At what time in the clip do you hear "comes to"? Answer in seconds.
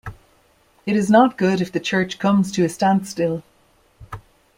2.17-2.65